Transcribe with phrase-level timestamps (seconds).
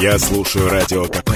[0.00, 1.30] Я слушаю Радио КП,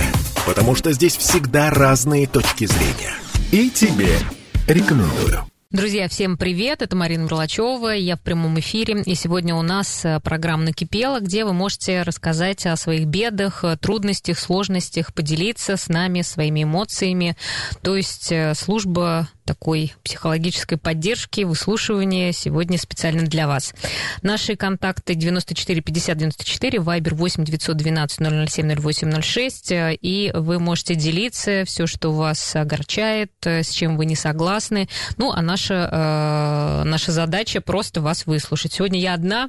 [0.44, 3.14] потому что здесь всегда разные точки зрения.
[3.52, 4.18] И тебе
[4.66, 5.44] рекомендую.
[5.70, 6.82] Друзья, всем привет!
[6.82, 9.02] Это Марина Мерлачева, я в прямом эфире.
[9.02, 13.76] И сегодня у нас э, программа «Накипела», где вы можете рассказать о своих бедах, э,
[13.76, 17.36] трудностях, сложностях, поделиться с нами своими эмоциями.
[17.82, 23.72] То есть э, служба такой психологической поддержки, выслушивания сегодня специально для вас.
[24.20, 31.64] Наши контакты 94 50 94, Вайбер 8 912 007 08 06, и вы можете делиться
[31.64, 34.86] все, что вас огорчает, с чем вы не согласны.
[35.16, 38.74] Ну, а наша, э, наша задача просто вас выслушать.
[38.74, 39.48] Сегодня я одна,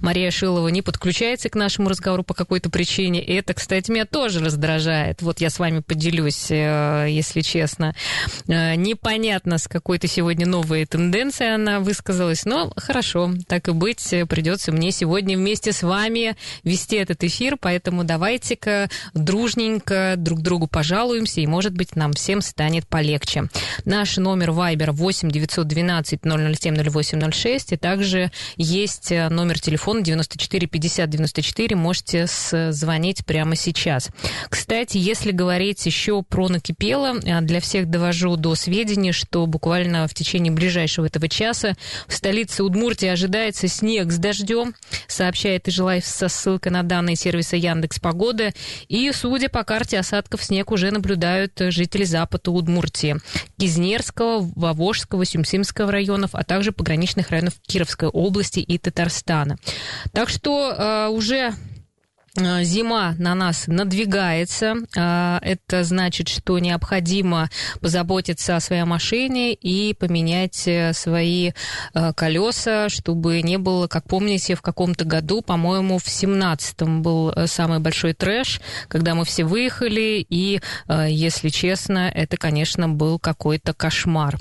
[0.00, 4.40] Мария Шилова не подключается к нашему разговору по какой-то причине, и это, кстати, меня тоже
[4.40, 5.22] раздражает.
[5.22, 7.94] Вот я с вами поделюсь, э, если честно.
[8.48, 14.14] Э, непонятно непонятно, с какой-то сегодня новой тенденцией она высказалась, но хорошо, так и быть,
[14.26, 21.42] придется мне сегодня вместе с вами вести этот эфир, поэтому давайте-ка дружненько друг другу пожалуемся,
[21.42, 23.50] и, может быть, нам всем станет полегче.
[23.84, 31.10] Наш номер Viber 8 912 007 08 06, и также есть номер телефона 94 50
[31.10, 32.26] 94, можете
[32.70, 34.08] звонить прямо сейчас.
[34.48, 40.52] Кстати, если говорить еще про накипело, для всех довожу до сведения, что буквально в течение
[40.52, 41.74] ближайшего этого часа
[42.06, 44.74] в столице Удмуртии ожидается снег с дождем,
[45.06, 48.52] сообщает и Ижилайф со ссылкой на данные сервиса Яндекс Погода.
[48.88, 53.16] И, судя по карте осадков, снег уже наблюдают жители запада Удмуртии,
[53.58, 59.56] Кизнерского, Вовожского, Сюмсимского районов, а также пограничных районов Кировской области и Татарстана.
[60.12, 61.54] Так что э, уже
[62.62, 64.74] зима на нас надвигается.
[64.96, 67.50] Э, это значит, что необходимо
[67.80, 71.52] позаботиться о своей машине и поменять э, свои
[72.16, 78.14] колеса, чтобы не было, как помните, в каком-то году, по-моему, в семнадцатом был самый большой
[78.14, 84.38] трэш, когда мы все выехали, и, если честно, это, конечно, был какой-то кошмар.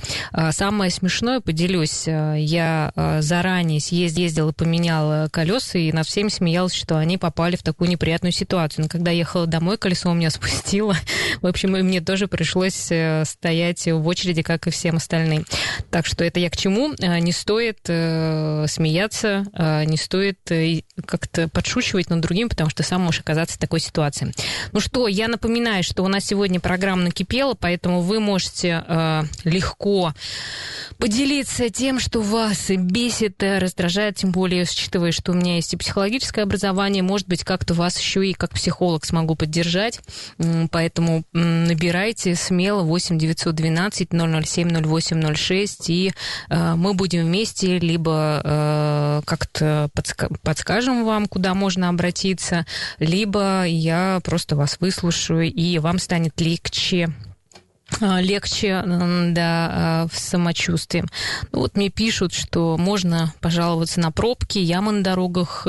[0.51, 7.55] Самое смешное, поделюсь, я заранее съездила, поменяла колеса, и над всем смеялась, что они попали
[7.55, 8.83] в такую неприятную ситуацию.
[8.83, 10.95] Но когда ехала домой, колесо у меня спустило.
[11.42, 15.45] В общем, и мне тоже пришлось э, стоять в очереди, как и всем остальным.
[15.92, 16.93] Так что это я к чему?
[16.99, 19.45] Э, не стоит э, смеяться,
[19.86, 20.39] не стоит
[21.05, 24.33] как-то подшучивать над другим, потому что сам можешь оказаться в такой ситуации.
[24.71, 28.83] Ну что, я напоминаю, что у нас сегодня программа накипела, поэтому вы можете
[29.43, 30.14] легко
[30.98, 36.42] поделиться тем, что вас бесит, раздражает, тем более, считывая, что у меня есть и психологическое
[36.42, 40.00] образование, может быть, как-то вас еще и как психолог смогу поддержать,
[40.72, 46.11] поэтому набирайте смело 8 912 007 08 06, и
[46.50, 49.89] э, мы будем вместе, либо э, как-то
[50.44, 52.66] подскажем вам, куда можно обратиться,
[53.00, 57.10] либо я просто вас выслушаю, и вам станет легче
[58.02, 61.05] а, легче да, в самочувствии.
[61.52, 65.66] Ну, вот мне пишут, что можно пожаловаться на пробки, ямы на дорогах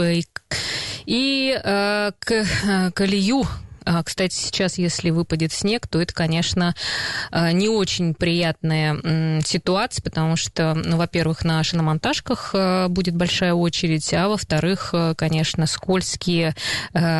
[1.08, 2.44] и э, к
[2.92, 3.67] колею а,
[4.04, 6.74] кстати, сейчас, если выпадет снег, то это, конечно,
[7.30, 14.12] а, не очень приятная ситуация, потому что, ну, во-первых, на шиномонтажках а, будет большая очередь,
[14.12, 16.54] а во-вторых, конечно, скользкие,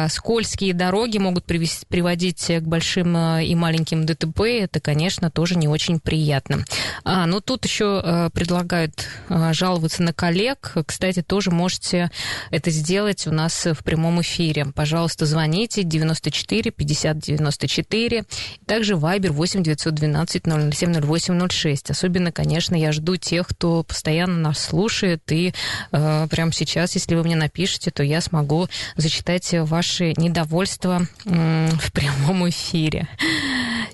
[0.08, 4.40] скользкие дороги могут привести, приводить к большим и маленьким ДТП.
[4.42, 6.64] Это, конечно, тоже не очень приятно.
[7.04, 9.08] А, ну, тут еще предлагают
[9.52, 10.74] жаловаться на коллег.
[10.86, 12.10] Кстати, тоже можете
[12.50, 14.66] это сделать у нас в прямом эфире.
[14.74, 18.24] Пожалуйста, звоните 94 94 50 94.
[18.66, 20.42] Также Viber 8 912
[20.72, 21.90] 007 08 06.
[21.90, 25.22] Особенно, конечно, я жду тех, кто постоянно нас слушает.
[25.30, 25.52] И
[25.92, 31.92] э, прямо сейчас, если вы мне напишете, то я смогу зачитать ваши недовольства э, в
[31.92, 33.08] прямом эфире.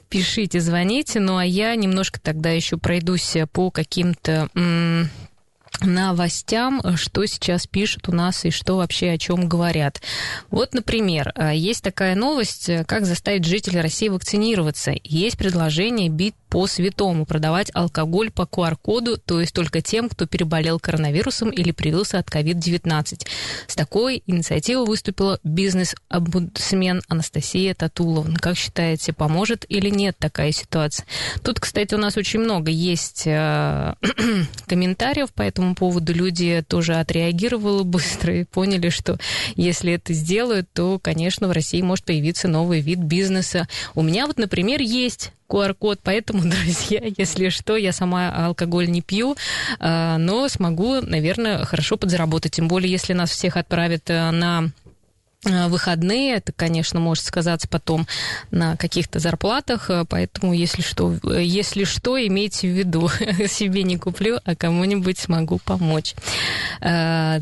[0.08, 1.20] Пишите, звоните.
[1.20, 4.48] Ну а я немножко тогда еще пройдусь по каким-то...
[4.54, 5.04] Э,
[5.80, 10.00] новостям, что сейчас пишут у нас и что вообще о чем говорят.
[10.50, 14.92] Вот, например, э, есть такая новость, э, как заставить жителей России вакцинироваться.
[15.02, 20.78] Есть предложение бить по святому продавать алкоголь по QR-коду, то есть только тем, кто переболел
[20.78, 23.26] коронавирусом или привился от COVID-19.
[23.66, 28.36] С такой инициативой выступила бизнес-омбудсмен Анастасия Татуловна.
[28.36, 31.06] Как считаете, поможет или нет такая ситуация?
[31.42, 33.94] Тут, кстати, у нас очень много есть э,
[34.68, 36.12] комментариев по этому поводу.
[36.12, 39.18] Люди тоже отреагировали быстро и поняли, что
[39.56, 43.66] если это сделают, то, конечно, в России может появиться новый вид бизнеса.
[43.96, 49.36] У меня вот, например, есть QR-код, поэтому, друзья, если что, я сама алкоголь не пью,
[49.78, 52.52] а, но смогу, наверное, хорошо подзаработать.
[52.52, 54.70] Тем более, если нас всех отправят э, на
[55.44, 56.34] выходные.
[56.36, 58.06] Это, конечно, может сказаться потом
[58.50, 63.08] на каких-то зарплатах, э, поэтому, если что, если что, имейте в виду,
[63.48, 66.14] себе не куплю, а кому-нибудь смогу помочь.
[66.80, 67.40] Дальше,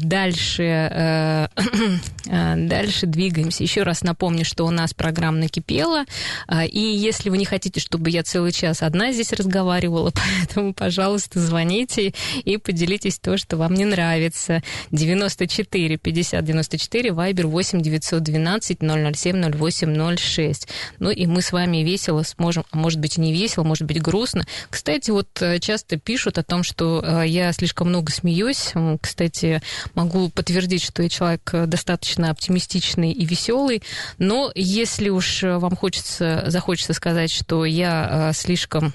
[2.26, 3.62] дальше двигаемся.
[3.62, 6.04] Еще раз напомню, что у нас программа накипела,
[6.50, 12.14] и если вы не хотите, чтобы я целый час одна здесь разговаривала, поэтому, пожалуйста, звоните
[12.44, 14.62] и поделитесь то, что вам не нравится.
[14.90, 20.68] 94 50 94, Вайбер 8 912 007 08 06.
[20.98, 24.44] Ну и мы с вами весело сможем, а может быть, не весело, может быть, грустно.
[24.70, 28.72] Кстати, вот э, часто пишут о том, что э, я слишком много смеюсь.
[29.00, 29.62] Кстати,
[29.94, 33.82] могу подтвердить, что я человек э, достаточно оптимистичный и веселый,
[34.18, 38.92] но если уж вам хочется, захочется сказать, что я слишком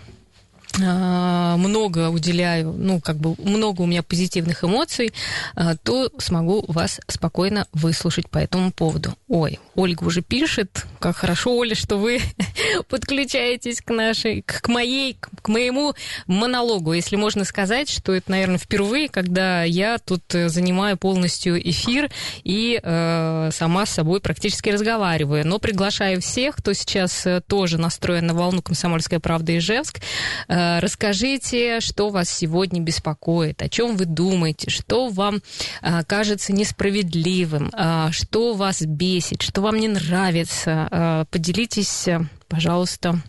[0.75, 5.13] много уделяю, ну, как бы много у меня позитивных эмоций,
[5.55, 9.15] а, то смогу вас спокойно выслушать по этому поводу.
[9.27, 12.21] Ой, Ольга уже пишет, как хорошо, Оля, что вы
[12.89, 15.93] подключаетесь к нашей, к моей, к моему
[16.27, 22.09] монологу, если можно сказать, что это, наверное, впервые, когда я тут э, занимаю полностью эфир
[22.43, 25.45] и э, сама с собой практически разговариваю.
[25.47, 29.99] Но приглашаю всех, кто сейчас э, тоже настроен на волну «Комсомольская правда» Ижевск,
[30.47, 35.41] э, Э, расскажите, что вас сегодня беспокоит, о чем вы думаете, что вам
[35.81, 41.25] э, кажется несправедливым, э, что вас бесит, что вам не нравится.
[41.31, 42.07] Поделитесь,
[42.47, 43.21] пожалуйста,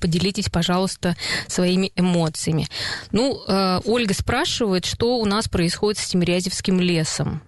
[0.00, 2.66] Поделитесь, пожалуйста, своими эмоциями.
[3.12, 3.40] Ну,
[3.84, 7.42] Ольга спрашивает, что у нас происходит с Тимирязевским лесом.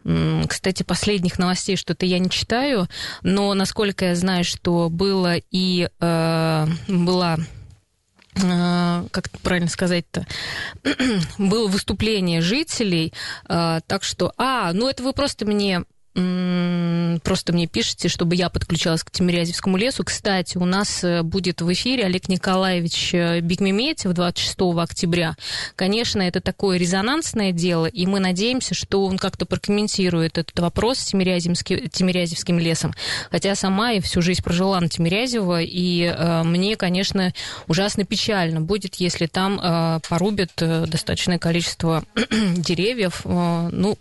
[0.47, 2.87] Кстати, последних новостей что-то я не читаю,
[3.23, 7.39] но насколько я знаю, что было и э, была
[8.35, 10.27] как правильно сказать-то,
[11.39, 13.13] было выступление жителей,
[13.47, 15.83] так что, а, ну это вы просто мне
[16.15, 20.05] просто мне пишите, чтобы я подключалась к Тимирязевскому лесу.
[20.05, 25.37] Кстати, у нас э, будет в эфире Олег Николаевич э, Бигмеметьев 26 октября.
[25.75, 31.07] Конечно, это такое резонансное дело, и мы надеемся, что он как-то прокомментирует этот вопрос с
[31.07, 32.93] Тимирязевским, Тимирязевским лесом.
[33.31, 37.33] Хотя сама я всю жизнь прожила на Тимирязево, и э, мне, конечно,
[37.69, 42.05] ужасно печально будет, если там э, порубят э, достаточное количество
[42.57, 43.23] деревьев.
[43.25, 43.97] Э, ну,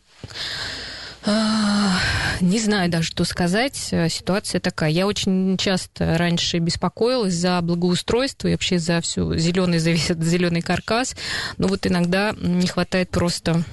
[1.26, 3.76] не знаю даже, что сказать.
[3.76, 4.90] Ситуация такая.
[4.90, 11.16] Я очень часто раньше беспокоилась за благоустройство и вообще за всю зеленый зависит зеленый каркас.
[11.58, 13.64] Но вот иногда не хватает просто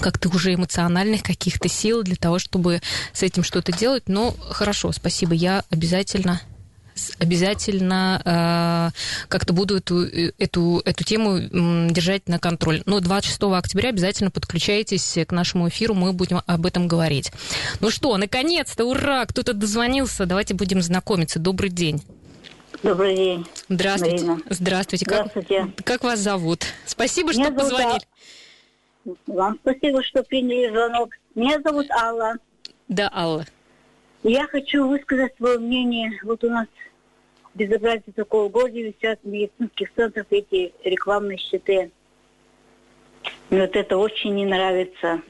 [0.00, 2.80] как-то уже эмоциональных каких-то сил для того, чтобы
[3.12, 4.04] с этим что-то делать.
[4.08, 5.34] Но хорошо, спасибо.
[5.34, 6.40] Я обязательно
[7.18, 10.04] обязательно э, как-то буду эту,
[10.38, 11.38] эту, эту тему
[11.90, 12.82] держать на контроль.
[12.86, 17.32] Но 26 октября обязательно подключайтесь к нашему эфиру, мы будем об этом говорить.
[17.80, 21.38] Ну что, наконец-то, ура, кто-то дозвонился, давайте будем знакомиться.
[21.38, 22.02] Добрый день.
[22.82, 23.46] Добрый день.
[23.68, 24.24] Здравствуйте.
[24.24, 24.42] Марина.
[24.50, 25.04] Здравствуйте.
[25.06, 25.72] Здравствуйте.
[25.76, 26.64] Как, как вас зовут?
[26.84, 28.00] Спасибо, Меня что позвонили.
[29.26, 31.10] Вам спасибо, что приняли звонок.
[31.34, 32.34] Меня зовут Алла.
[32.88, 33.46] Да, Алла.
[34.22, 36.12] Я хочу высказать свое мнение.
[36.22, 36.66] Вот у нас
[37.54, 41.90] безобразие такого городе висят в медицинских центрах эти рекламные щиты.
[43.50, 45.20] Мне вот это очень не нравится.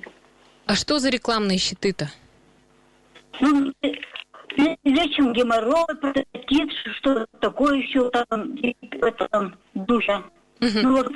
[0.66, 2.10] А что за рекламные щиты-то?
[3.40, 3.72] Ну,
[4.84, 8.54] лечим геморрой, прототит, что такое еще там,
[9.00, 10.22] этом духе.
[10.60, 10.78] Угу.
[10.82, 11.12] Ну вот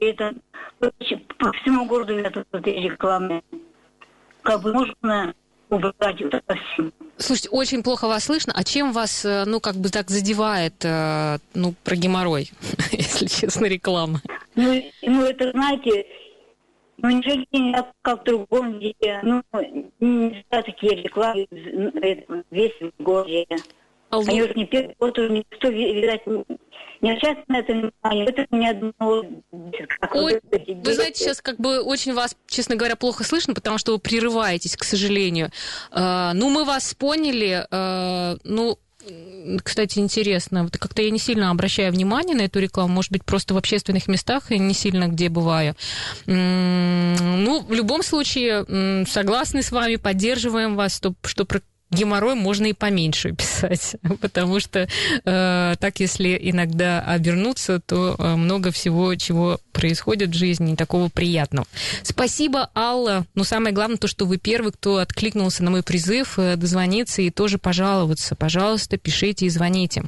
[0.00, 0.34] это
[0.78, 3.42] по всему городу это вот эти рекламы.
[4.42, 5.34] Как бы можно
[6.46, 6.92] совсем.
[7.16, 8.52] Слушайте, очень плохо вас слышно.
[8.56, 12.50] А чем вас, э, ну, как бы так задевает, э, ну, про геморрой,
[12.92, 14.20] если честно, реклама?
[14.54, 16.06] Ну, ну это, знаете,
[16.98, 19.42] ну, неужели не как в другом виде, ну,
[20.00, 21.46] не такие рекламы
[22.50, 23.46] весь в городе.
[24.10, 26.22] А Они уже не первый год, уже никто, видать,
[27.00, 28.26] не обращается на это внимание.
[28.26, 29.24] Это ни одного...
[30.12, 30.40] Ой,
[30.84, 34.76] вы знаете, сейчас как бы очень вас, честно говоря, плохо слышно, потому что вы прерываетесь,
[34.76, 35.50] к сожалению.
[35.90, 37.66] Uh, ну, мы вас поняли.
[37.70, 38.78] Uh, ну,
[39.64, 43.54] кстати, интересно, вот как-то я не сильно обращаю внимание на эту рекламу, может быть, просто
[43.54, 45.74] в общественных местах и не сильно где бываю.
[46.26, 51.46] Ну, в любом случае, согласны с вами, поддерживаем вас, что, что
[51.90, 54.88] геморрой можно и поменьше писать, потому что
[55.24, 61.66] э, так, если иногда обернуться, то э, много всего, чего происходит в жизни, такого приятного.
[62.02, 63.26] Спасибо, Алла.
[63.34, 67.30] Но самое главное то, что вы первый, кто откликнулся на мой призыв э, дозвониться и
[67.30, 68.36] тоже пожаловаться.
[68.36, 70.04] Пожалуйста, пишите и звоните.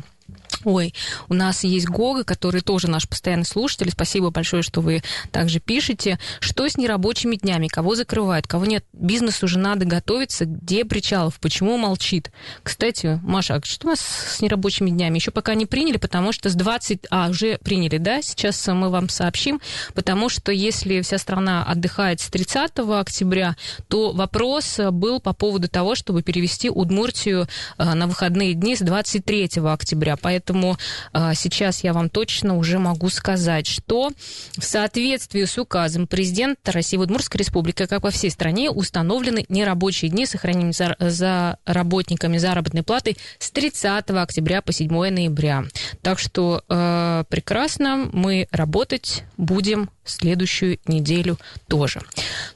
[0.64, 0.94] Ой,
[1.28, 3.90] у нас есть Гога, который тоже наш постоянный слушатель.
[3.90, 6.18] Спасибо большое, что вы также пишете.
[6.40, 7.66] Что с нерабочими днями?
[7.66, 8.46] Кого закрывают?
[8.46, 8.84] Кого нет?
[8.92, 10.44] Бизнес уже надо готовиться.
[10.44, 11.40] Где Причалов?
[11.40, 12.30] Почему молчит?
[12.62, 15.16] Кстати, Маша, а что у нас с нерабочими днями?
[15.16, 17.06] Еще пока не приняли, потому что с 20...
[17.10, 18.22] А, уже приняли, да?
[18.22, 19.60] Сейчас мы вам сообщим.
[19.94, 23.56] Потому что если вся страна отдыхает с 30 октября,
[23.88, 29.50] то вопрос был по поводу того, чтобы перевести Удмуртию э, на выходные дни с 23
[29.64, 30.16] октября.
[30.16, 30.76] Поэтому поэтому
[31.12, 34.10] а, сейчас я вам точно уже могу сказать, что
[34.56, 40.26] в соответствии с указом президента России Удмуртской республики, как во всей стране, установлены нерабочие дни
[40.26, 45.64] сохранения за, за работниками заработной платы с 30 октября по 7 ноября.
[46.02, 52.00] Так что э, прекрасно, мы работать будем следующую неделю тоже.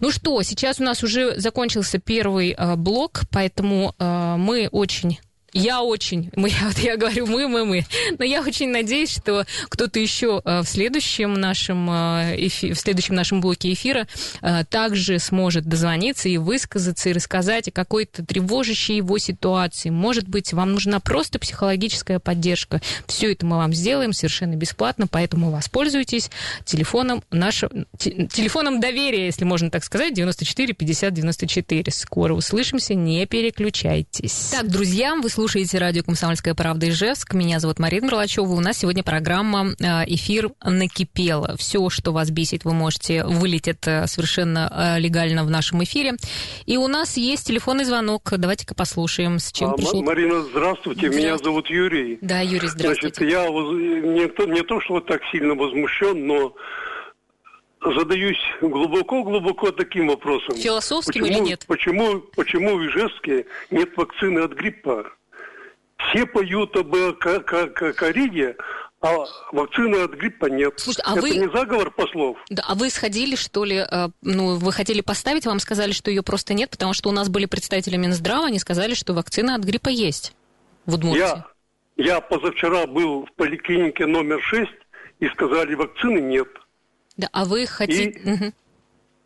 [0.00, 5.18] Ну что, сейчас у нас уже закончился первый э, блок, поэтому э, мы очень
[5.56, 7.86] я очень, мы, вот я говорю мы, мы, мы,
[8.18, 13.14] но я очень надеюсь, что кто-то еще э, в следующем нашем, э, эфи, в следующем
[13.14, 14.06] нашем блоке эфира
[14.42, 19.90] э, также сможет дозвониться и высказаться, и рассказать о какой-то тревожащей его ситуации.
[19.90, 22.80] Может быть, вам нужна просто психологическая поддержка.
[23.06, 26.30] Все это мы вам сделаем совершенно бесплатно, поэтому воспользуйтесь
[26.64, 31.92] телефоном нашего, телефоном доверия, если можно так сказать, 94 50 94.
[31.92, 34.50] Скоро услышимся, не переключайтесь.
[34.50, 37.32] Так, друзья, вы слушаете слушаете радио «Комсомольская правда» Ижевск.
[37.32, 38.46] Меня зовут Марина Мерлачева.
[38.46, 41.56] У нас сегодня программа э, «Эфир накипело».
[41.56, 46.14] Все, что вас бесит, вы можете вылететь совершенно э, легально в нашем эфире.
[46.64, 48.22] И у нас есть телефонный звонок.
[48.36, 50.02] Давайте-ка послушаем, с чем а, пришел.
[50.02, 51.02] Марина, здравствуйте.
[51.02, 51.16] здравствуйте.
[51.16, 52.18] Меня зовут Юрий.
[52.22, 53.14] Да, Юрий, здравствуйте.
[53.14, 56.56] Значит, я не то, не то, что вот так сильно возмущен, но
[57.84, 60.56] задаюсь глубоко-глубоко таким вопросом.
[60.56, 61.64] Философским почему, или нет?
[61.68, 65.12] Почему, почему в Ижевске нет вакцины от гриппа?
[66.08, 66.94] Все поют об
[67.96, 68.56] кориде,
[69.00, 70.74] а вакцины от гриппа нет.
[70.76, 71.30] Слушайте, а Это вы...
[71.30, 72.38] не заговор послов.
[72.50, 76.22] Да, а вы сходили, что ли, э, ну, вы хотели поставить, вам сказали, что ее
[76.22, 79.88] просто нет, потому что у нас были представители Минздрава, они сказали, что вакцина от гриппа
[79.88, 80.34] есть
[80.86, 81.18] в Удмуртии.
[81.18, 81.46] Я,
[81.96, 84.70] я позавчера был в поликлинике номер 6,
[85.20, 86.48] и сказали, вакцины нет.
[87.16, 88.18] Да, а вы хотите...
[88.20, 88.32] И...
[88.32, 88.52] Угу.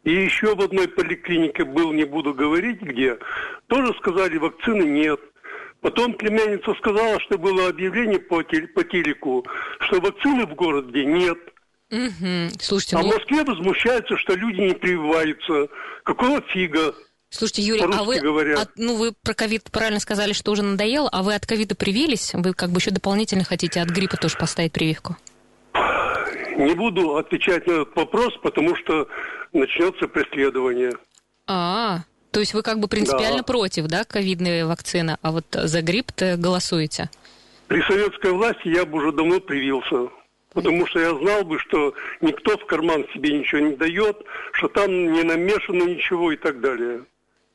[0.02, 3.18] И еще в одной поликлинике был, не буду говорить где,
[3.66, 5.20] тоже сказали, вакцины нет.
[5.80, 9.46] Потом племянница сказала, что было объявление по, теле, по телеку,
[9.80, 11.38] что вакцины в городе нет.
[11.90, 12.50] Угу.
[12.60, 13.10] Слушайте, а ну...
[13.10, 15.68] в Москве возмущаются, что люди не прививаются.
[16.04, 16.94] Какого фига?
[17.30, 18.18] Слушайте, Юрий, а вы,
[18.54, 22.32] от, ну вы про ковид правильно сказали, что уже надоело, а вы от ковида привились?
[22.34, 25.16] Вы как бы еще дополнительно хотите от гриппа тоже поставить прививку?
[26.56, 29.08] Не буду отвечать на этот вопрос, потому что
[29.52, 30.92] начнется преследование.
[31.46, 33.42] А, то есть вы как бы принципиально да.
[33.44, 37.10] против, да, ковидной вакцины, а вот за грипп-то голосуете?
[37.68, 40.10] При советской власти я бы уже давно привился.
[40.52, 44.16] Потому что я знал бы, что никто в карман себе ничего не дает,
[44.52, 47.04] что там не намешано ничего и так далее.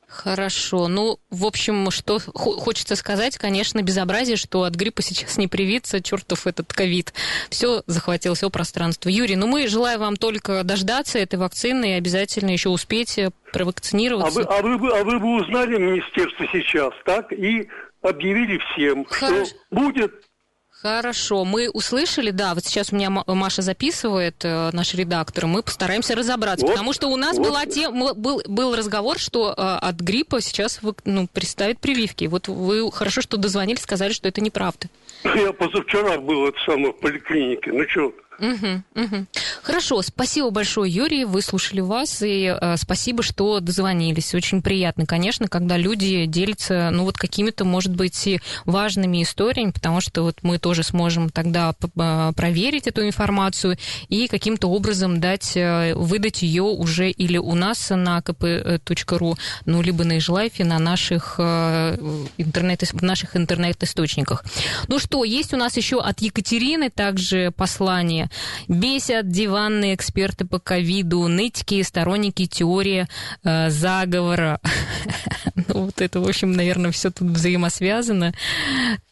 [0.06, 0.86] Хорошо.
[0.88, 6.46] Ну, в общем, что хочется сказать, конечно, безобразие, что от гриппа сейчас не привиться, чертов
[6.46, 7.12] этот ковид.
[7.50, 9.08] Все захватил, все пространство.
[9.08, 13.18] Юрий, ну мы желаем вам только дождаться этой вакцины и обязательно еще успеть
[13.52, 14.42] провакцинироваться.
[14.42, 17.32] А вы, а вы, а вы бы узнали министерство сейчас, так?
[17.32, 17.68] И
[18.02, 19.44] объявили всем, Хорошо.
[19.44, 20.25] что будет
[20.86, 26.14] Хорошо, мы услышали, да, вот сейчас у меня Маша записывает, э, наш редактор, мы постараемся
[26.14, 27.48] разобраться, вот, потому что у нас вот.
[27.48, 32.26] была тем, был, был разговор, что э, от гриппа сейчас вы, ну, представят прививки.
[32.26, 34.86] Вот вы хорошо, что дозвонили, сказали, что это неправда.
[35.24, 39.26] Я позавчера был в самой поликлинике, ну что, Угу, угу.
[39.62, 44.34] Хорошо, спасибо большое, Юрий, выслушали вас, и э, спасибо, что дозвонились.
[44.34, 50.00] Очень приятно, конечно, когда люди делятся, ну, вот какими-то, может быть, и важными историями, потому
[50.00, 53.78] что вот мы тоже сможем тогда э, проверить эту информацию
[54.08, 60.04] и каким-то образом дать, э, выдать ее уже или у нас на kp.ru, ну, либо
[60.04, 61.96] на Ижлайфе, на наших, э,
[62.36, 64.44] интернет, в наших интернет-источниках.
[64.88, 68.25] Ну что, есть у нас еще от Екатерины также послание
[68.68, 73.06] Бесят диванные эксперты по ковиду, нытики, сторонники теории
[73.44, 74.60] э, заговора.
[75.54, 78.34] ну, вот это, в общем, наверное, все тут взаимосвязано.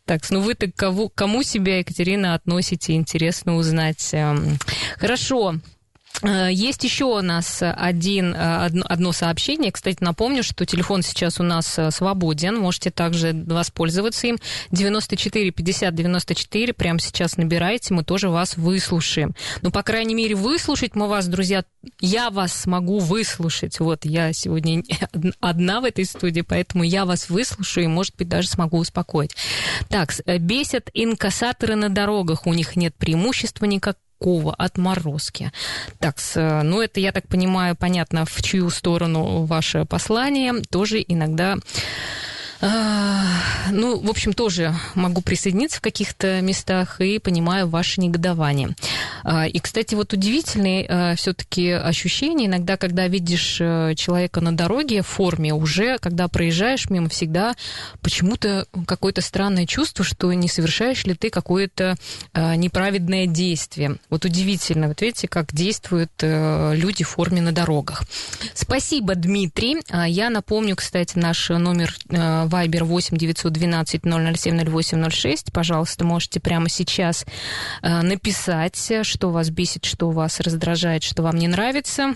[0.07, 2.95] Так, ну вы-то кого, кому себя, Екатерина, относите?
[2.95, 4.11] Интересно узнать.
[4.13, 4.59] Эм,
[4.99, 5.55] хорошо.
[6.23, 9.73] Э, есть еще у нас один, э, одно, сообщение.
[9.73, 12.59] Кстати, напомню, что телефон сейчас у нас э, свободен.
[12.59, 14.39] Можете также воспользоваться им.
[14.71, 16.73] 94 50 94.
[16.73, 17.95] Прямо сейчас набирайте.
[17.95, 19.35] Мы тоже вас выслушаем.
[19.63, 21.65] Ну, по крайней мере, выслушать мы вас, друзья,
[22.01, 23.79] я вас смогу выслушать.
[23.81, 24.83] Вот, я сегодня
[25.41, 29.37] одна в этой студии, поэтому я вас выслушаю и, может быть, даже смогу успокоить.
[29.89, 32.47] Так, бесят инкассаторы на дорогах.
[32.47, 35.53] У них нет преимущества никак такого отморозки.
[35.99, 40.55] Так, ну это, я так понимаю, понятно, в чью сторону ваше послание.
[40.71, 41.57] Тоже иногда
[42.65, 48.75] ну, в общем, тоже могу присоединиться в каких-то местах и понимаю ваше негодование.
[49.23, 55.03] А, и, кстати, вот удивительные а, все-таки ощущения иногда, когда видишь э, человека на дороге
[55.03, 57.55] в форме, уже, когда проезжаешь мимо, всегда
[58.01, 61.97] почему-то какое-то странное чувство, что не совершаешь ли ты какое-то
[62.35, 63.97] неправедное действие.
[64.11, 68.03] Вот удивительно, вот видите, как действуют э, люди в форме на дорогах.
[68.55, 69.77] Спасибо, Дмитрий.
[70.07, 71.95] Я напомню, кстати, наш номер
[72.55, 75.53] Вайбер 8 912 007 08 06.
[75.53, 77.27] Пожалуйста, можете прямо сейчас
[77.83, 82.15] э, написать, что вас бесит, что вас раздражает, что вам не нравится.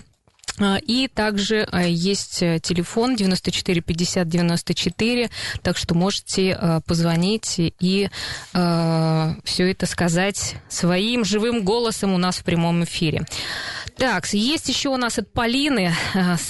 [0.57, 5.29] Э, и также э, есть телефон 94 50 94,
[5.61, 8.09] так что можете позвонить и
[8.53, 13.25] все это сказать своим живым голосом у нас в прямом эфире.
[13.97, 15.93] Так, есть еще у нас от Полины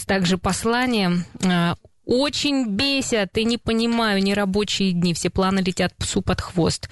[0.05, 1.25] также послание.
[2.09, 6.89] Очень бесят, и не понимаю, нерабочие дни, все планы летят псу под хвост.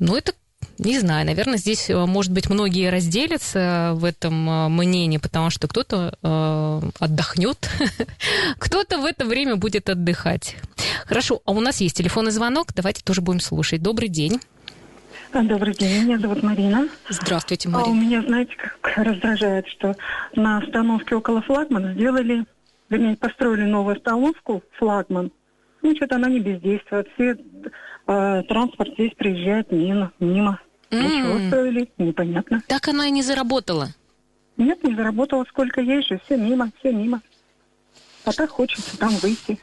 [0.00, 0.32] Ну, это
[0.78, 5.68] не знаю, наверное, здесь, э, может быть, многие разделятся в этом э, мнении, потому что
[5.68, 7.70] кто-то э, отдохнет,
[8.58, 10.56] кто-то в это время будет отдыхать.
[11.06, 13.80] Хорошо, а у нас есть телефонный звонок, давайте тоже будем слушать.
[13.80, 14.40] Добрый день.
[15.32, 16.88] Добрый день, меня зовут Марина.
[17.08, 17.90] Здравствуйте, Марина.
[17.90, 19.94] А у меня, знаете, как раздражает, что
[20.34, 22.44] на остановке около флагмана сделали
[23.16, 25.32] построили новую остановку, флагман.
[25.82, 27.08] Ну, что-то она не бездействует.
[27.14, 27.36] Все
[28.06, 30.12] э, транспорт здесь приезжает мимо.
[30.18, 30.60] мимо.
[30.90, 31.02] Mm.
[31.02, 32.62] Ничего строили, непонятно.
[32.66, 33.88] Так она и не заработала?
[34.56, 35.44] Нет, не заработала.
[35.48, 37.20] Сколько езжу, все мимо, все мимо.
[38.24, 39.58] А так хочется там выйти.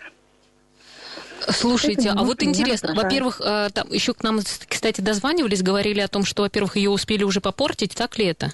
[1.50, 6.24] Слушайте, а вот интересно, во-первых, э, там еще к нам, кстати, дозванивались, говорили о том,
[6.26, 8.54] что, во-первых, ее успели уже попортить, так ли это?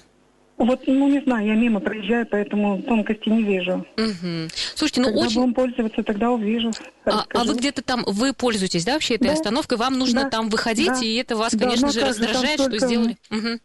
[0.58, 3.84] Вот, ну, не знаю, я мимо проезжаю, поэтому тонкости не вижу.
[3.96, 4.48] Угу.
[4.74, 5.40] Слушайте, ну Когда очень...
[5.40, 6.70] будем пользоваться, тогда увижу.
[7.04, 9.32] А, а вы где-то там, вы пользуетесь, да, вообще этой да.
[9.32, 9.78] остановкой?
[9.78, 10.30] Вам нужно да.
[10.30, 11.00] там выходить, да.
[11.00, 12.86] и это вас, конечно да, же, раздражает, что столько...
[12.86, 13.16] сделали...
[13.30, 13.60] Угу.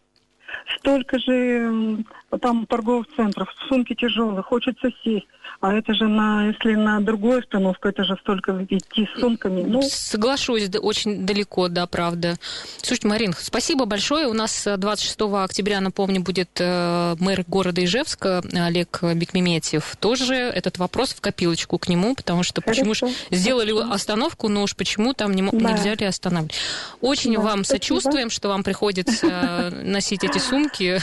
[0.79, 2.03] Столько же
[2.41, 5.27] там торговых центров, сумки тяжелые, хочется сесть.
[5.59, 9.63] А это же на, если на другую остановку, это же столько идти с сумками.
[9.63, 9.81] Ну...
[9.81, 12.35] Соглашусь, очень далеко, да, правда.
[12.77, 14.27] Слушайте, Марин, спасибо большое.
[14.27, 19.95] У нас 26 октября, напомню, будет э, мэр города Ижевска Олег Бекмеметьев.
[19.99, 22.81] Тоже этот вопрос в копилочку к нему, потому что Хорошо.
[22.81, 23.93] почему же сделали Хорошо.
[23.93, 25.71] остановку, но уж почему там не, да.
[25.71, 26.53] нельзя ли останавливать.
[27.01, 27.83] Очень да, вам спасибо.
[27.83, 30.99] сочувствуем, что вам приходится носить эти сумки.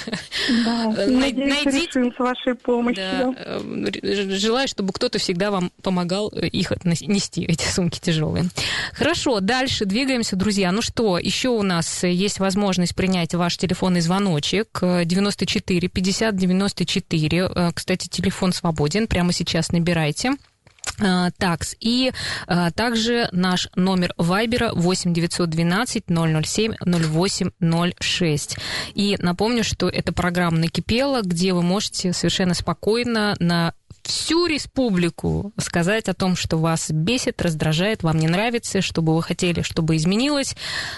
[0.64, 3.34] Да, надеюсь, с вашей помощью
[4.44, 8.48] желаю, чтобы кто-то всегда вам помогал э, их нести, эти сумки тяжелые.
[8.92, 10.70] Хорошо, дальше двигаемся, друзья.
[10.72, 17.72] Ну что, еще у нас есть возможность принять ваш телефонный звоночек 94 50 94.
[17.74, 20.32] Кстати, телефон свободен, прямо сейчас набирайте.
[21.00, 21.74] Э, такс.
[21.80, 22.12] И
[22.46, 27.50] а, также наш номер Вайбера 8 912 007 08
[28.00, 28.56] 06.
[28.94, 33.74] И напомню, что это программа «Накипела», где вы можете совершенно спокойно на
[34.06, 39.22] всю республику сказать о том, что вас бесит, раздражает, вам не нравится, что бы вы
[39.22, 40.54] хотели, чтобы изменилось.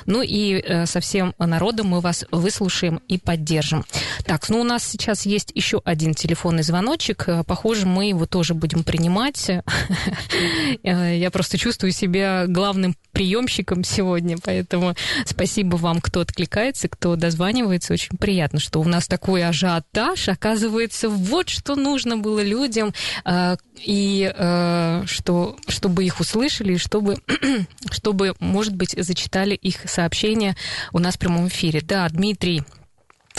[0.06, 3.84] Ну и э, со всем народом мы вас выслушаем и поддержим.
[4.24, 7.28] Так, ну у нас сейчас есть еще один телефонный звоночек.
[7.28, 9.50] Э, похоже, мы его тоже будем принимать.
[10.82, 17.94] Э, я просто чувствую себя главным приемщиком сегодня, поэтому спасибо вам, кто откликается, кто дозванивается.
[17.94, 20.28] Очень приятно, что у нас такой ажиотаж.
[20.28, 22.92] Оказывается, вот что нужно было людям
[23.84, 27.16] и э, что, чтобы их услышали, чтобы,
[27.90, 30.56] чтобы, может быть, зачитали их сообщения
[30.92, 31.80] у нас в прямом эфире.
[31.82, 32.62] Да, Дмитрий,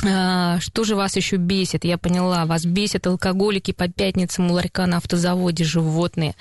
[0.04, 1.86] э, что же вас еще бесит?
[1.86, 6.36] Я поняла, вас бесят алкоголики по пятницам у ларька на автозаводе, животные.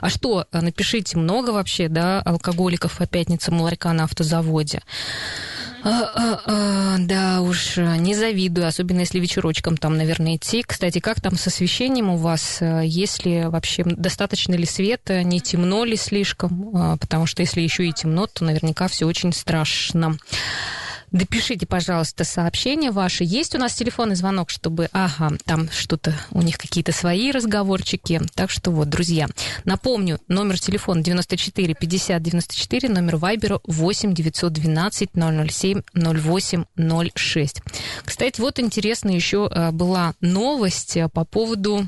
[0.00, 4.82] А что, напишите, много вообще, да, алкоголиков по пятницам у ларька на автозаводе?
[5.86, 10.64] Да уж, не завидую, особенно если вечерочком там, наверное, идти.
[10.66, 12.60] Кстати, как там с освещением у вас?
[12.60, 16.70] Есть ли вообще достаточно ли света, не темно ли слишком?
[16.74, 20.16] А, потому что если еще и темно, то наверняка все очень страшно.
[21.12, 23.24] Допишите, пожалуйста, сообщение ваше.
[23.24, 24.88] Есть у нас телефонный звонок, чтобы...
[24.92, 28.20] Ага, там что-то, у них какие-то свои разговорчики.
[28.34, 29.28] Так что вот, друзья,
[29.64, 36.64] напомню, номер телефона 94 50 94, номер вайбера 8 912 007 08
[37.14, 37.62] 06.
[38.04, 41.86] Кстати, вот интересно еще э, была новость по поводу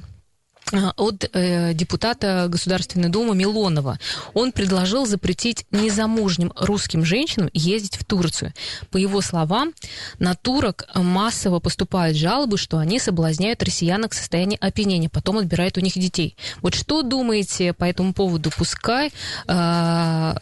[0.72, 3.98] от э, депутата Государственной Думы Милонова.
[4.34, 8.52] Он предложил запретить незамужним русским женщинам ездить в Турцию.
[8.90, 9.72] По его словам,
[10.18, 15.80] на турок массово поступают жалобы, что они соблазняют россиянок в состоянии опьянения, потом отбирают у
[15.80, 16.36] них детей.
[16.60, 18.50] Вот что думаете по этому поводу?
[18.56, 19.10] Пускай,
[19.46, 20.34] э,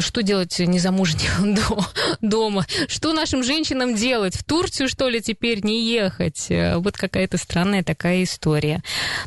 [0.00, 1.58] что делать незамужним
[2.22, 2.66] дома?
[2.88, 4.36] Что нашим женщинам делать?
[4.36, 6.46] В Турцию, что ли, теперь не ехать?
[6.48, 8.82] Э, вот какая-то странная такая история.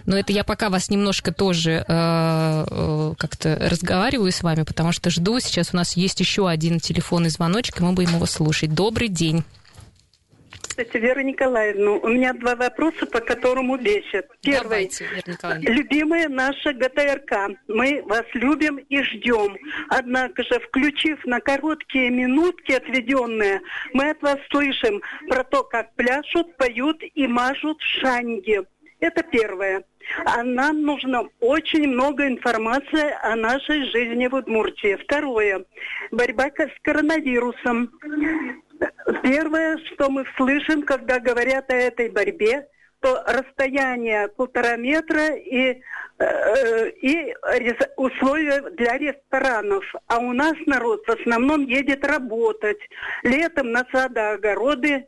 [0.05, 5.11] Но это я пока вас немножко тоже э, э, как-то разговариваю с вами, потому что
[5.11, 5.39] жду.
[5.39, 8.73] Сейчас у нас есть еще один телефонный звоночек, и мы будем его слушать.
[8.73, 9.43] Добрый день.
[10.77, 14.27] Кстати, Вера Николаевна, у меня два вопроса, по которому бесит.
[14.41, 14.91] Первый.
[15.41, 17.57] Давайте, Любимая наша ГТРК.
[17.67, 19.57] Мы вас любим и ждем.
[19.89, 23.61] Однако же, включив на короткие минутки отведенные,
[23.93, 28.61] мы от вас слышим про то, как пляшут, поют и мажут шанги.
[28.99, 29.83] Это первое.
[30.25, 34.97] А нам нужно очень много информации о нашей жизни в Удмуртии.
[35.03, 35.65] Второе.
[36.11, 37.91] Борьба с коронавирусом.
[39.23, 42.67] Первое, что мы слышим, когда говорят о этой борьбе,
[42.99, 45.81] то расстояние полтора метра и,
[46.19, 47.35] э, и
[47.95, 49.83] условия для ресторанов.
[50.07, 52.79] А у нас народ в основном едет работать.
[53.23, 55.05] Летом на сады, огороды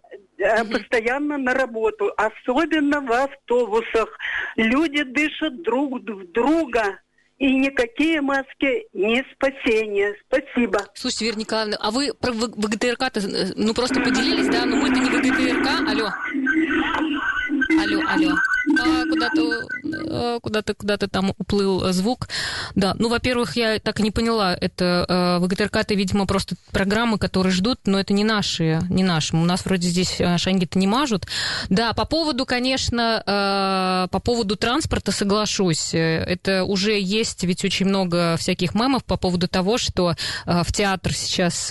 [0.72, 4.10] постоянно на работу, особенно в автобусах.
[4.56, 7.00] Люди дышат друг в друга.
[7.38, 10.14] И никакие маски не спасение.
[10.28, 10.80] Спасибо.
[10.94, 14.66] Слушайте, Вера Николаевна, а вы про ВГТРК-то, э, ну, просто поделились, да?
[14.66, 15.90] Но мы-то не ВГТРК.
[15.90, 16.10] Алло.
[17.82, 18.36] Алло, алло.
[19.10, 22.30] Куда-то э, куда-то куда-то там уплыл звук.
[22.76, 27.18] Да, ну, во-первых, я так и не поняла, это э, ВГТРК это, видимо, просто программы,
[27.18, 29.36] которые ждут, но это не наши, не наши.
[29.36, 31.26] У нас вроде здесь э, шанги-то не мажут.
[31.70, 33.24] Да, по поводу, конечно,
[34.12, 35.94] по поводу транспорта соглашусь.
[35.94, 40.16] Это уже есть ведь очень много всяких мемов по поводу того, что
[40.46, 41.68] в театр сейчас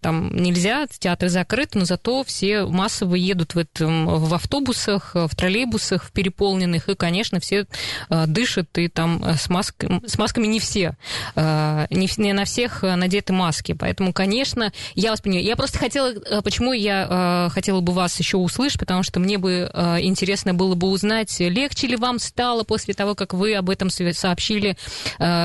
[0.00, 6.04] там нельзя, театры закрыты, но зато все массово едут в, этом, в автобусах, в троллейбусах,
[6.04, 7.66] в переполненных, и, конечно, все
[8.10, 9.84] э, дышат, и там э, с, маск...
[10.06, 10.96] с масками не все,
[11.36, 15.44] э, не, на всех надеты маски, поэтому, конечно, я вас понимаю.
[15.44, 20.54] Я просто хотела, почему я хотела бы вас еще услышать, потому что мне бы интересно
[20.54, 24.76] было бы узнать, легче ли вам стало после того, как вы об этом сообщили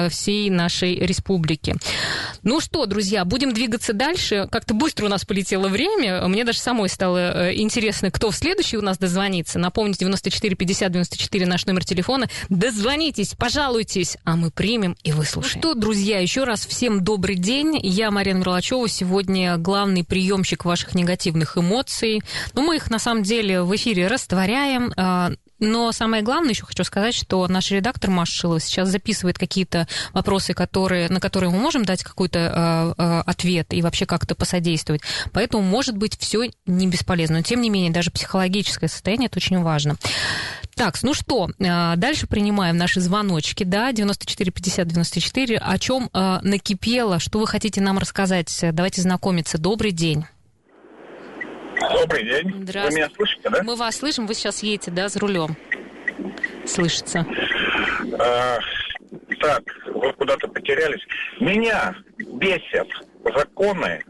[0.09, 1.75] всей нашей республике.
[2.43, 4.47] Ну что, друзья, будем двигаться дальше.
[4.51, 6.27] Как-то быстро у нас полетело время.
[6.27, 9.59] Мне даже самой стало интересно, кто в следующий у нас дозвонится.
[9.59, 12.27] Напомните, 94 50 94 наш номер телефона.
[12.49, 15.53] Дозвонитесь, пожалуйтесь, а мы примем и выслушаем.
[15.55, 17.79] Ну что, друзья, еще раз всем добрый день.
[17.81, 18.87] Я Марина Мерлачева.
[18.87, 22.21] Сегодня главный приемщик ваших негативных эмоций.
[22.53, 24.93] Но ну, мы их на самом деле в эфире растворяем.
[24.95, 29.87] А, но самое главное, еще хочу сказать, что наш редактор Маша Шилова сейчас записывает какие-то
[30.13, 35.01] вопросы, которые, на которые мы можем дать какой-то э, э, ответ и вообще как-то посодействовать.
[35.31, 37.37] Поэтому, может быть, все не бесполезно.
[37.37, 39.97] Но, тем не менее, даже психологическое состояние это очень важно.
[40.77, 45.57] Так, ну что, э, дальше принимаем наши звоночки, да, 94 50 94.
[45.57, 48.55] О чем э, накипело, что вы хотите нам рассказать?
[48.73, 49.57] Давайте знакомиться.
[49.57, 50.25] Добрый день.
[51.79, 52.51] Добрый день.
[52.51, 53.63] Вы меня слышите, да?
[53.63, 55.57] Мы вас слышим, вы сейчас едете, да, за рулем.
[56.65, 57.25] Слышится.
[58.19, 58.59] А,
[59.39, 59.63] так,
[59.95, 61.01] вы куда-то потерялись.
[61.39, 62.87] Меня бесят
[63.35, 64.03] законы,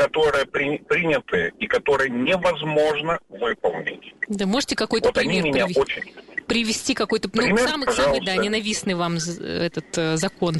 [0.00, 4.14] которые при, приняты и которые невозможно выполнить.
[4.28, 5.80] Да можете какой-то вот пример они меня привести?
[5.80, 6.14] очень...
[6.46, 10.56] привести какой-то, ну, пример, самый, самый, да, ненавистный вам этот э, закон.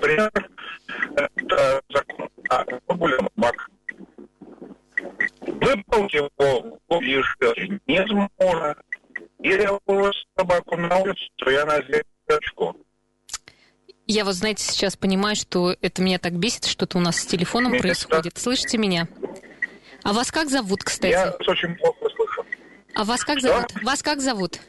[0.00, 0.30] Пример,
[1.14, 2.64] это закон о
[3.36, 3.70] бак
[5.40, 7.36] Выполнить его лишь
[7.86, 8.76] невозможно.
[9.40, 9.78] Или я
[10.36, 11.74] собаку на улицу, то я на
[12.28, 12.74] очко.
[14.06, 17.72] Я вот, знаете, сейчас понимаю, что это меня так бесит, что-то у нас с телефоном
[17.72, 18.34] меня происходит.
[18.34, 18.42] Так...
[18.42, 19.08] Слышите меня?
[20.04, 21.10] А вас как зовут, кстати?
[21.10, 22.46] Я очень плохо слышу.
[22.94, 23.48] А вас как что?
[23.48, 23.82] зовут?
[23.82, 24.60] Вас как зовут?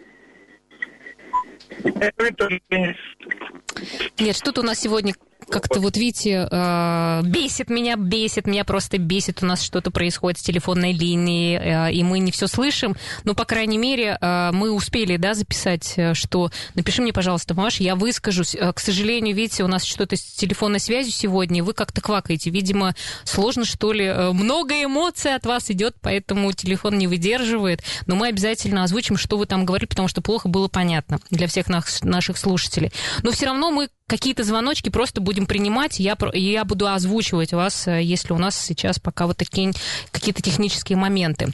[4.17, 5.13] Нет, что-то у нас сегодня
[5.49, 9.41] как-то вот, видите, э, бесит меня, бесит, меня просто бесит.
[9.41, 12.95] У нас что-то происходит с телефонной линией, э, и мы не все слышим.
[13.23, 17.95] Но, по крайней мере, э, мы успели, да, записать, что напиши мне, пожалуйста, Маш, я
[17.95, 18.55] выскажусь.
[18.55, 22.49] К сожалению, видите, у нас что-то с телефонной связью сегодня, и вы как-то квакаете.
[22.49, 24.11] Видимо, сложно, что ли.
[24.33, 27.83] Много эмоций от вас идет, поэтому телефон не выдерживает.
[28.05, 31.67] Но мы обязательно озвучим, что вы там говорили, потому что плохо было понятно для всех
[31.67, 32.91] наших слушателей.
[33.23, 35.99] Но все равно мы какие-то звоночки просто будем принимать.
[35.99, 39.73] Я, я буду озвучивать вас, э, если у нас сейчас пока вот такие
[40.11, 41.53] какие-то технические моменты.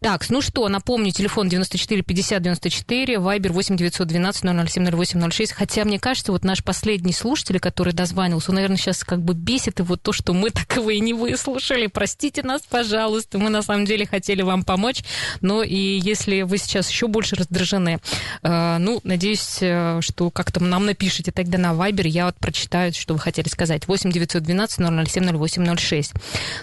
[0.00, 5.52] Так, ну что, напомню, телефон 94 50 94, вайбер 8 912 007 08 06.
[5.52, 9.78] Хотя, мне кажется, вот наш последний слушатель, который дозванивался, он, наверное, сейчас как бы бесит
[9.78, 11.86] его то, что мы так его и не выслушали.
[11.86, 13.38] Простите нас, пожалуйста.
[13.38, 15.04] Мы, на самом деле, хотели вам помочь.
[15.40, 18.00] Но и если вы сейчас еще больше раздражены,
[18.42, 23.14] э, ну, надеюсь, э, что как-то нам напишите тогда на Вайбер, я вот прочитаю, что
[23.14, 23.86] вы хотели сказать.
[23.88, 26.12] 8 912 007 0806.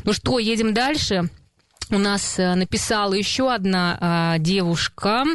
[0.03, 1.29] Ну что, едем дальше
[1.89, 5.25] у нас э, написала еще одна а, девушка,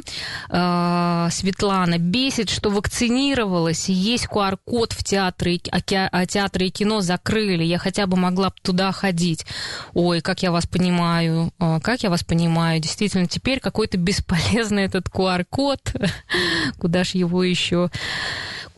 [0.49, 5.79] а, Светлана, бесит, что вакцинировалась, есть QR-код в театре, а,
[6.11, 9.47] а театры и кино закрыли, я хотя бы могла туда ходить.
[9.95, 15.09] Ой, как я вас понимаю, а, как я вас понимаю, действительно, теперь какой-то бесполезный этот
[15.09, 15.95] QR-код,
[16.79, 17.91] куда ж его еще...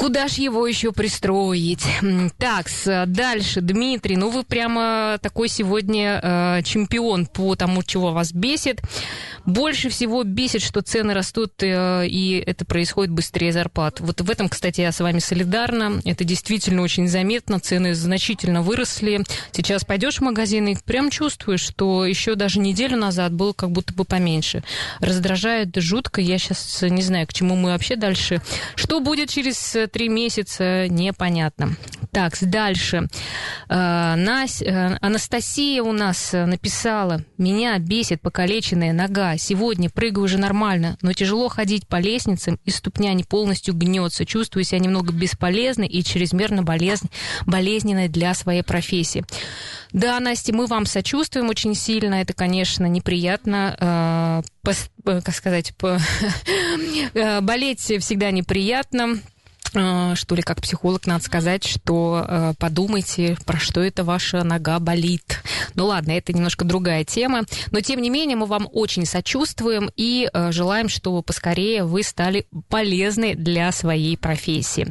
[0.00, 1.84] Куда ж его еще пристроить?
[2.38, 2.68] Так,
[3.06, 8.80] дальше, Дмитрий, ну вы прямо такой сегодня э, чемпион по тому, чего вас бесит.
[9.44, 14.00] Больше всего бесит, что цены растут, э, и это происходит быстрее зарплат.
[14.00, 16.00] Вот в этом, кстати, я с вами солидарна.
[16.06, 17.60] Это действительно очень заметно.
[17.60, 19.22] Цены значительно выросли.
[19.52, 23.92] Сейчас пойдешь в магазин и прям чувствуешь, что еще даже неделю назад было как будто
[23.92, 24.62] бы поменьше.
[25.00, 26.22] Раздражает жутко.
[26.22, 28.40] Я сейчас не знаю, к чему мы вообще дальше.
[28.76, 31.76] Что будет через три месяца, непонятно.
[32.12, 33.09] Так, дальше.
[33.68, 39.37] Э, Настя, э, Анастасия у нас написала, меня бесит покалеченная нога.
[39.37, 44.26] Сегодня прыгаю уже нормально, но тяжело ходить по лестницам, и ступня не полностью гнется.
[44.26, 49.24] Чувствую себя немного бесполезной и чрезмерно болезненной для своей профессии.
[49.92, 52.14] Да, Настя, мы вам сочувствуем очень сильно.
[52.14, 54.42] Это, конечно, неприятно.
[54.64, 54.72] Э,
[55.05, 55.74] как сказать,
[57.42, 59.20] болеть всегда неприятно.
[59.74, 64.78] Э, что ли, как психолог, надо сказать, что э, подумайте, про что это ваша нога
[64.80, 65.42] болит.
[65.74, 70.28] Ну ладно, это немножко другая тема, но тем не менее мы вам очень сочувствуем и
[70.33, 74.88] э, желаем, чтобы поскорее вы стали полезны для своей профессии.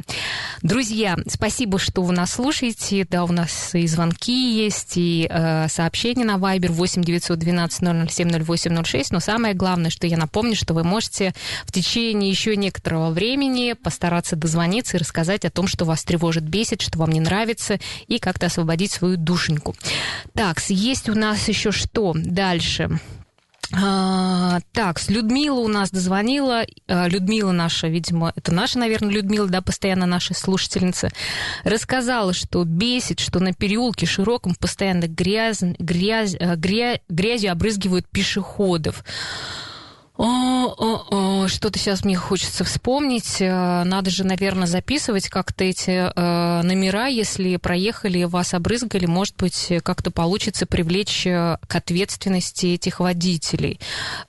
[0.62, 3.06] Друзья, спасибо, что вы нас слушаете.
[3.10, 9.12] Да, у нас и звонки есть, и э, сообщения на Viber 8 912 007 0806.
[9.12, 14.36] Но самое главное, что я напомню, что вы можете в течение еще некоторого времени постараться
[14.36, 18.46] дозвониться и рассказать о том, что вас тревожит, бесит, что вам не нравится, и как-то
[18.46, 19.74] освободить свою душеньку.
[20.34, 23.00] Так, есть у нас еще что дальше?
[23.72, 26.64] А, так, Людмила у нас дозвонила.
[26.88, 31.10] А, Людмила наша, видимо, это наша, наверное, Людмила, да, постоянно наша слушательница,
[31.62, 39.04] рассказала, что бесит, что на переулке широком постоянно грязь, грязь, грязь, грязью обрызгивают пешеходов.
[41.50, 43.40] Что-то сейчас мне хочется вспомнить.
[43.40, 49.72] Э, надо же, наверное, записывать как-то эти э, номера, если проехали, вас обрызгали, может быть,
[49.82, 53.80] как-то получится привлечь э, к ответственности этих водителей.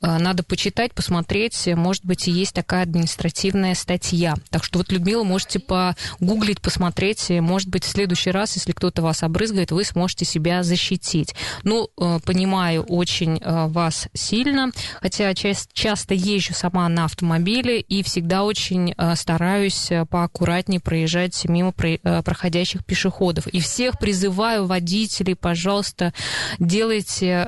[0.02, 4.36] Надо почитать, посмотреть, может быть, и есть такая административная статья.
[4.50, 9.22] Так что вот, Людмила, можете погуглить, посмотреть, может быть, в следующий раз, если кто-то вас
[9.24, 11.36] обрызгает, вы сможете себя защитить.
[11.64, 11.90] Ну,
[12.26, 19.92] понимаю очень вас сильно, хотя часто езжу сама на автомобиле и всегда очень э, стараюсь
[19.92, 23.48] э, поаккуратнее проезжать мимо э, проходящих пешеходов.
[23.48, 26.14] И всех призываю водителей, пожалуйста,
[26.60, 27.48] делайте,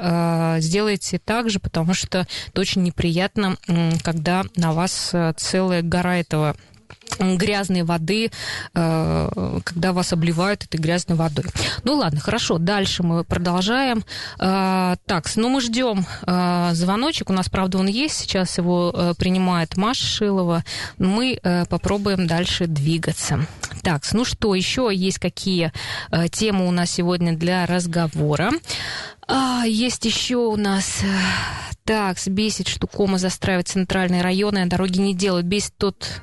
[0.59, 3.57] сделайте так же, потому что это очень неприятно,
[4.03, 6.55] когда на вас целая гора этого
[7.19, 8.31] грязной воды,
[8.73, 11.45] э, когда вас обливают этой грязной водой.
[11.83, 14.03] Ну ладно, хорошо, дальше мы продолжаем.
[14.39, 19.77] Э, так, ну мы ждем э, звоночек, у нас, правда, он есть, сейчас его принимает
[19.77, 20.63] Маша Шилова.
[20.97, 21.39] Мы
[21.69, 23.45] попробуем дальше двигаться.
[23.81, 25.71] Так, ну что, еще есть какие
[26.31, 28.51] темы у нас сегодня для разговора?
[29.27, 31.01] А, есть еще у нас
[31.83, 35.45] так, бесит, что кома застраивает центральные районы, а дороги не делают.
[35.45, 36.21] Бесит тот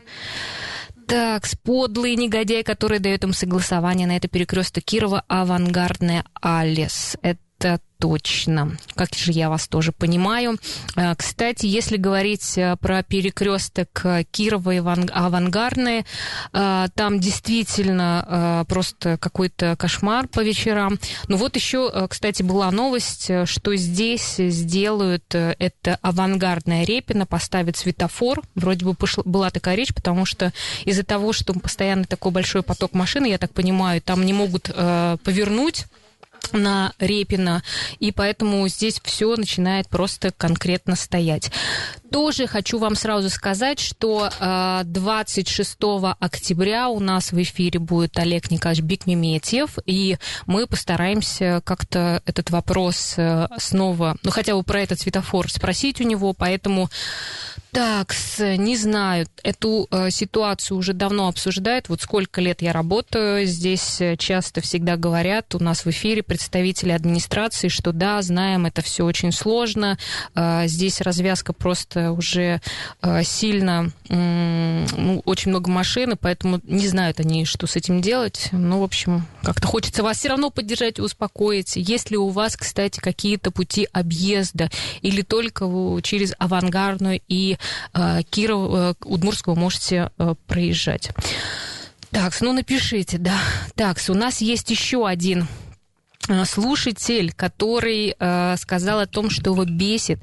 [1.11, 7.16] так, подлый негодяй, который дает им согласование на это перекресток Кирова, авангардная Алис.
[7.20, 8.77] Это точно.
[8.95, 10.59] Как же я вас тоже понимаю.
[10.97, 16.05] Э, кстати, если говорить э, про перекресток Кирова и Авангардные,
[16.53, 20.99] там действительно просто какой-то кошмар по вечерам.
[21.29, 28.43] Ну вот еще, кстати, была новость, что здесь сделают это авангардная Репина, поставят светофор.
[28.55, 30.53] Вроде бы была такая речь, потому что
[30.85, 35.87] из-за того, что постоянно такой большой поток машин, я так понимаю, там не могут повернуть
[36.53, 37.62] на Репина,
[37.98, 41.50] и поэтому здесь все начинает просто конкретно стоять.
[42.11, 44.31] Тоже хочу вам сразу сказать, что
[44.85, 52.22] 26 э, октября у нас в эфире будет Олег Николаевич Бекмеметьев, и мы постараемся как-то
[52.26, 56.90] этот вопрос э, снова, ну хотя бы про этот светофор спросить у него, поэтому
[57.72, 61.88] так, не знаю, эту э, ситуацию уже давно обсуждают.
[61.88, 66.90] Вот сколько лет я работаю, здесь э, часто всегда говорят у нас в эфире представители
[66.90, 69.98] администрации, что да, знаем, это все очень сложно.
[70.35, 72.61] Э, здесь развязка просто уже
[73.22, 78.48] сильно, ну, очень много машин, и поэтому не знают они, что с этим делать.
[78.52, 81.76] Ну, в общем, как-то хочется вас все равно поддержать и успокоить.
[81.76, 84.70] Есть ли у вас, кстати, какие-то пути объезда
[85.02, 85.66] или только
[86.02, 87.56] через авангардную и
[88.31, 91.11] Киров, э, Удмурского можете э, проезжать.
[92.11, 93.38] Так, ну напишите, да.
[93.75, 95.69] Так, у нас есть еще один Э,
[96.45, 100.21] слушатель, который э, сказал о том, что его бесит.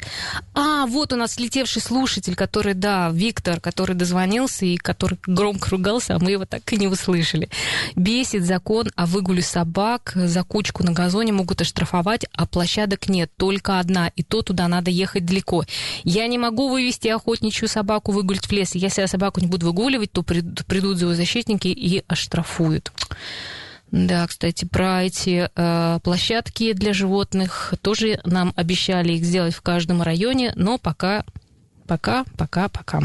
[0.53, 6.15] А, вот у нас слетевший слушатель, который, да, Виктор, который дозвонился и который громко ругался,
[6.15, 7.49] а мы его так и не услышали.
[7.95, 13.79] Бесит закон о выгуле собак, за кучку на газоне могут оштрафовать, а площадок нет, только
[13.79, 15.65] одна, и то туда надо ехать далеко.
[16.03, 18.75] Я не могу вывести охотничью собаку выгулить в лес.
[18.75, 22.91] Если я собаку не буду выгуливать, то придут зоозащитники и оштрафуют.
[23.91, 30.01] Да, кстати, про эти э, площадки для животных тоже нам обещали их сделать в каждом
[30.01, 31.23] районе, но пока,
[31.87, 33.01] пока, пока, пока.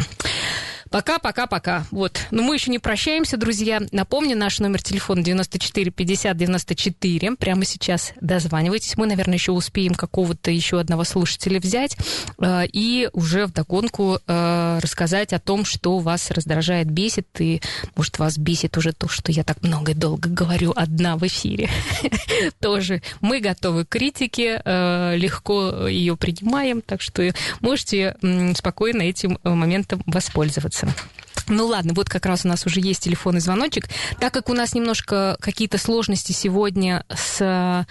[0.93, 1.87] Пока, пока, пока.
[1.91, 2.21] Вот.
[2.31, 3.81] Но мы еще не прощаемся, друзья.
[3.93, 7.37] Напомню, наш номер телефона 94 50 94.
[7.37, 8.99] Прямо сейчас дозванивайтесь.
[8.99, 11.97] Мы, наверное, еще успеем какого-то еще одного слушателя взять
[12.39, 17.27] э, и уже в догонку э, рассказать о том, что вас раздражает, бесит.
[17.39, 17.63] И,
[17.97, 21.71] может, вас бесит уже то, что я так много и долго говорю одна в эфире.
[22.61, 28.15] Тоже мы готовы к критике, э, легко ее принимаем, так что можете
[28.55, 31.23] спокойно этим моментом воспользоваться вопросы.
[31.49, 33.89] Ну ладно, вот как раз у нас уже есть телефонный звоночек.
[34.21, 37.87] Так как у нас немножко какие-то сложности сегодня с,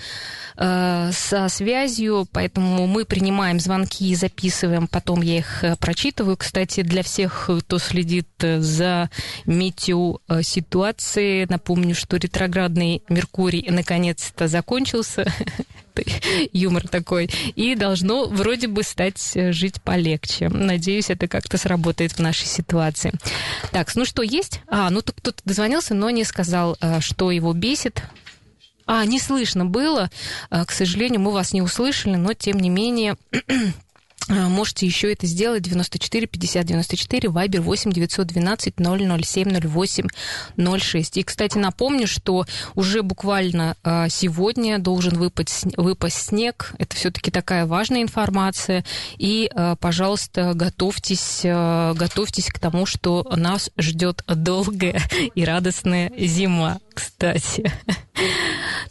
[0.58, 6.38] э, со связью, поэтому мы принимаем звонки и записываем, потом я их э, прочитываю.
[6.38, 9.10] Кстати, для всех, кто следит э, за
[9.45, 15.25] метеоситуацией, напомню, что ретроградный Меркурий наконец-то закончился.
[16.54, 17.30] Юмор такой.
[17.56, 20.49] И должно вроде бы стать э, жить полегче.
[20.49, 23.13] Надеюсь, это как-то сработает в нашей ситуации.
[23.71, 24.62] Так, ну что, есть?
[24.67, 28.04] А, ну кто-то дозвонился, но не сказал, э, что его бесит.
[28.86, 30.10] А, не слышно было.
[30.49, 33.15] Э, к сожалению, мы вас не услышали, но тем не менее
[34.29, 40.07] можете еще это сделать 94 50 94 Вайбер 8 912 007 08
[40.79, 41.17] 06.
[41.17, 46.73] И, кстати, напомню, что уже буквально а, сегодня должен выпасть, выпасть снег.
[46.77, 48.86] Это все-таки такая важная информация.
[49.17, 55.01] И, а, пожалуйста, готовьтесь, готовьтесь к тому, что нас ждет долгая
[55.36, 57.71] и радостная зима, кстати.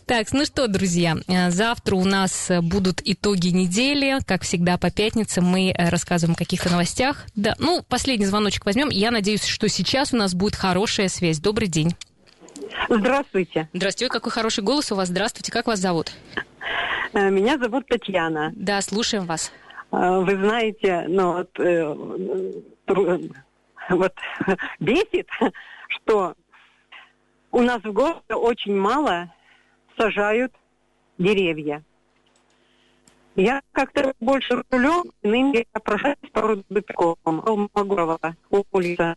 [0.06, 1.16] Так, ну что, друзья,
[1.50, 4.18] завтра у нас будут итоги недели.
[4.26, 7.26] Как всегда, по пятницам мы э, рассказываем о каких-то новостях.
[7.37, 8.88] Да, ну, последний звоночек возьмем.
[8.88, 11.38] Я надеюсь, что сейчас у нас будет хорошая связь.
[11.38, 11.94] Добрый день.
[12.88, 13.68] Здравствуйте.
[13.72, 15.09] Здравствуйте, какой хороший голос у вас.
[15.09, 16.12] Здравствуйте, как вас зовут?
[17.12, 18.52] Э, меня зовут Татьяна.
[18.56, 19.52] Да, слушаем вас.
[19.92, 21.50] Э, вы знаете, ну вот,
[23.90, 24.14] вот
[24.80, 25.28] бесит,
[25.88, 26.35] что
[27.52, 29.32] у нас в городе очень мало
[29.98, 30.52] сажают
[31.18, 31.82] деревья.
[33.36, 37.16] Я как-то больше рулем, ныне я прошла по Рудбеком,
[37.74, 38.18] Магурова,
[38.72, 39.16] улица.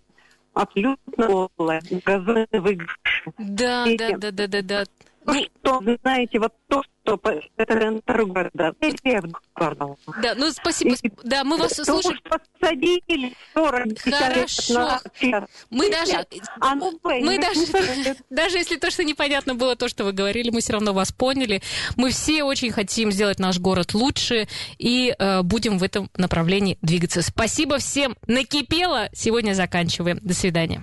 [0.53, 3.33] Абсолютно голая, газоны выгрыши.
[3.39, 4.83] Да, да, да, да, да, да.
[5.25, 6.83] Ну, что, знаете, вот то,
[10.21, 10.95] Да, ну спасибо.
[11.01, 12.19] И, да, мы вас слушаем.
[12.23, 14.99] посадили 40 Хорошо.
[15.69, 16.25] Мы даже,
[16.61, 20.73] а мы даже, даже если то, что непонятно было то, что вы говорили, мы все
[20.73, 21.61] равно вас поняли.
[21.97, 27.21] Мы все очень хотим сделать наш город лучше и э, будем в этом направлении двигаться.
[27.21, 28.15] Спасибо всем.
[28.27, 29.09] Накипело.
[29.13, 30.19] Сегодня заканчиваем.
[30.21, 30.81] До свидания.